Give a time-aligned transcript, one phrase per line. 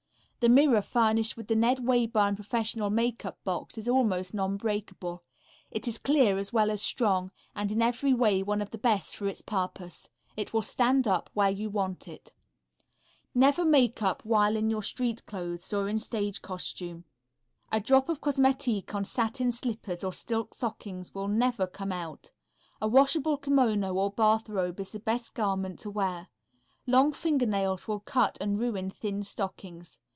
[0.43, 5.21] The mirror furnished with the Ned Wayburn professional makeup box is almost non breakable;
[5.69, 9.15] it is clear as well as strong, and in every way one of the best
[9.15, 10.09] for its purpose.
[10.35, 12.33] It will stand up where you want it.
[13.35, 17.03] Never makeup while in your street clothes or in stage costume.
[17.71, 22.31] A drop of cosmetique on satin slippers or silk stockings will never come out.
[22.81, 26.29] A washable kimono or bath robe is the best garment to wear.
[26.87, 29.99] Long fingernails will cut and ruin thin stockings.